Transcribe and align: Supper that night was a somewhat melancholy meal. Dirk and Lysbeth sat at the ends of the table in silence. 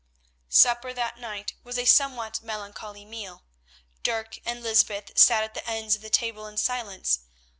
Supper 0.49 0.93
that 0.93 1.19
night 1.19 1.53
was 1.63 1.77
a 1.77 1.85
somewhat 1.85 2.41
melancholy 2.41 3.05
meal. 3.05 3.43
Dirk 4.01 4.39
and 4.45 4.63
Lysbeth 4.63 5.15
sat 5.15 5.43
at 5.43 5.53
the 5.53 5.69
ends 5.69 5.95
of 5.95 6.01
the 6.01 6.09
table 6.09 6.47
in 6.47 6.57
silence. 6.57 7.19